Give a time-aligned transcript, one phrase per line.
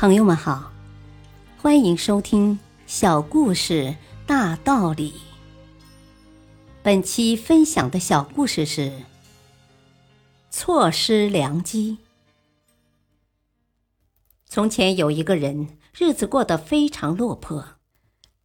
[0.00, 0.72] 朋友们好，
[1.58, 3.94] 欢迎收听《小故事
[4.26, 5.10] 大道理》。
[6.82, 8.90] 本期分享的小故事是：
[10.48, 11.98] 错失良机。
[14.46, 17.62] 从前有一个人，日子过得非常落魄，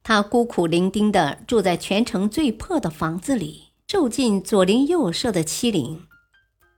[0.04, 6.06] 他孤苦伶仃的住在全城最破的房子里，受尽左邻右舍的欺凌。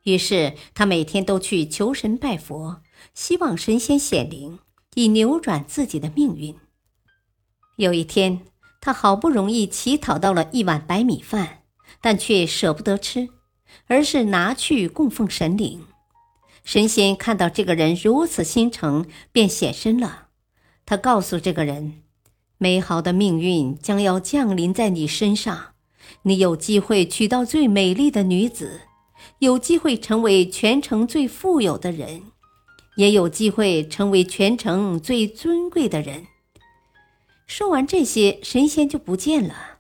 [0.04, 2.84] 于是他每天都去求神拜佛。
[3.14, 4.60] 希望神仙显灵，
[4.98, 6.56] 以扭转自己的命运。
[7.76, 8.42] 有一天，
[8.82, 11.60] 他好不容易乞讨到了一碗白米饭，
[12.02, 13.30] 但却舍不得吃，
[13.86, 15.86] 而是拿去供奉神灵。
[16.64, 20.30] 神仙看到这个人如此心诚，便显身了。
[20.84, 22.02] 他告诉这个人
[22.58, 25.76] ：“美好的命运将要降临在你身上，
[26.24, 28.82] 你有机会娶到最美丽的女子，
[29.38, 32.24] 有机会成为全城最富有的人。”
[32.98, 36.28] 也有机会成为全城最尊贵的人。
[37.46, 39.78] 说完这些，神仙就不见了。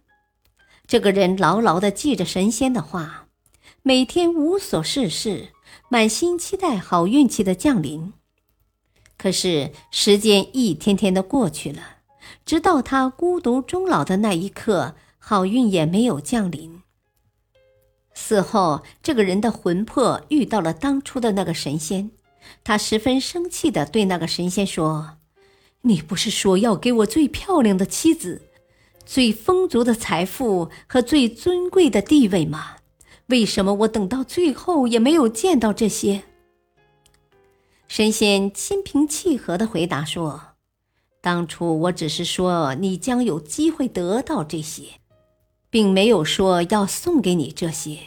[0.87, 3.27] 这个人牢牢地记着神仙的话，
[3.81, 5.49] 每天无所事事，
[5.89, 8.13] 满心期待好运气的降临。
[9.17, 11.97] 可是时间一天天的过去了，
[12.45, 16.81] 直到他孤独终老的那一刻，好运也没有降临。
[18.13, 22.11] 死后，这个人的魂魄遇到了当初的那个神仙。
[22.63, 25.17] 他十分生气的对那个神仙说
[25.83, 28.43] ：“你不是说要给我最漂亮的妻子、
[29.05, 32.77] 最丰足的财富和最尊贵的地位吗？
[33.27, 36.23] 为什么我等到最后也没有见到这些？”
[37.87, 40.41] 神仙心平气和的回答说
[41.21, 44.83] ：“当初我只是说你将有机会得到这些，
[45.69, 47.99] 并没有说要送给你这些。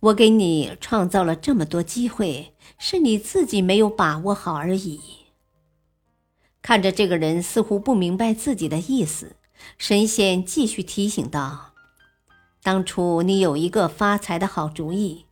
[0.00, 5.00] 我给你创造了这么多机会。”是你自己没有把握好而已。
[6.60, 9.36] 看着这个人似乎不明白自己的意思，
[9.78, 11.72] 神仙继续提醒道
[12.62, 15.24] ：“当初你有一个发财的好主意，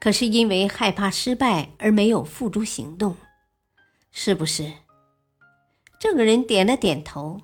[0.00, 3.16] 可是因为害怕失败而没有付诸行动，
[4.10, 4.72] 是不是？”
[6.00, 7.42] 这个人点了点头。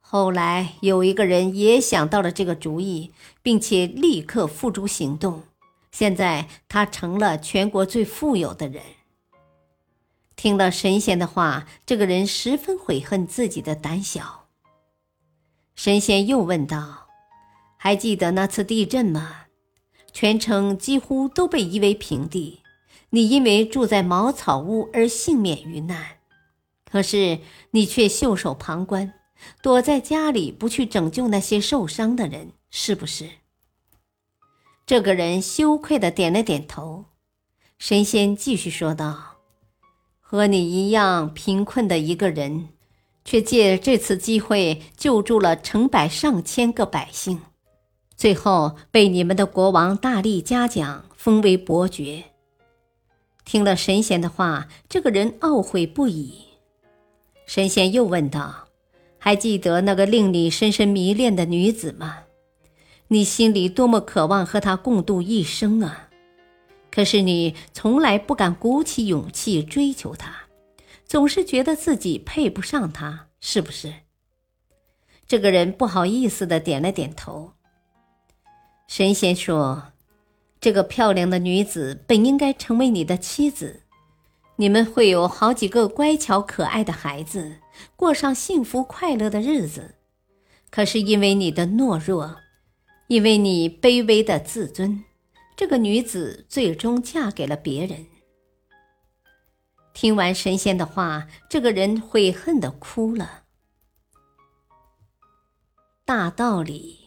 [0.00, 3.12] 后来有一个人也想到了这个主意，
[3.42, 5.44] 并且立刻付诸行动。
[5.94, 8.82] 现在他成了全国最富有的人。
[10.34, 14.46] 听了神仙的话，这个人十分悔恨自己的胆小。
[15.76, 17.06] 神仙又问道
[17.78, 19.42] ：“还记得那次地震吗？
[20.12, 22.62] 全城几乎都被夷为平地，
[23.10, 26.18] 你因为住在茅草屋而幸免于难。
[26.90, 27.38] 可是
[27.70, 29.14] 你却袖手旁观，
[29.62, 33.28] 躲在家里不去拯救那些受伤的人，是不是？”
[34.86, 37.06] 这个人羞愧的点了点头，
[37.78, 39.36] 神仙继续说道
[40.20, 42.68] ：“和你一样贫困的一个人，
[43.24, 47.40] 却借这次机会救助了成百上千个百姓，
[48.14, 52.24] 最后被你们的国王大力嘉奖，封为伯爵。”
[53.46, 56.34] 听了神仙的话，这个人懊悔不已。
[57.46, 58.68] 神仙又问道
[59.16, 62.18] ：“还记得那个令你深深迷恋的女子吗？”
[63.14, 66.10] 你心里多么渴望和他共度一生啊！
[66.90, 70.34] 可是你从来不敢鼓起勇气追求他，
[71.06, 73.94] 总是觉得自己配不上他，是不是？
[75.28, 77.52] 这个人不好意思的点了点头。
[78.88, 79.92] 神仙说
[80.60, 83.82] ：“这个漂亮的女子本应该成为你的妻子，
[84.56, 87.58] 你们会有好几个乖巧可爱的孩子，
[87.94, 89.94] 过上幸福快乐的日子。
[90.68, 92.38] 可是因为你的懦弱。”
[93.06, 95.04] 因为你卑微的自尊，
[95.54, 98.06] 这个女子最终嫁给了别人。
[99.92, 103.42] 听完神仙的话，这个人悔恨的哭了。
[106.04, 106.98] 大道理，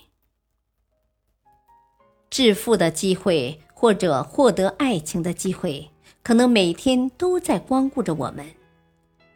[2.29, 5.89] 致富的机会或者获得爱情的机会，
[6.23, 8.45] 可能每天都在光顾着我们。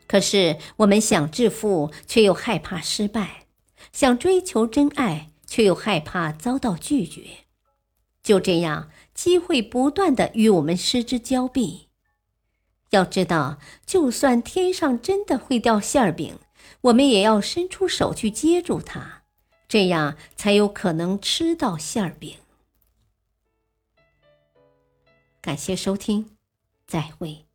[0.08, 3.48] 可是我们想致富，却又害怕失败；
[3.92, 5.31] 想追求真爱。
[5.52, 7.40] 却又害怕遭到拒绝，
[8.24, 11.90] 就这样，机会不断的与我们失之交臂。
[12.92, 16.40] 要知道，就算天上真的会掉馅儿饼，
[16.80, 19.24] 我们也要伸出手去接住它，
[19.68, 22.38] 这样才有可能吃到馅儿饼。
[25.42, 26.38] 感谢收听，
[26.88, 27.51] 再会。